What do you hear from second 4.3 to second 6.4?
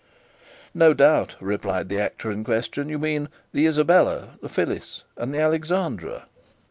the "Phyllis," and the "Alexandra."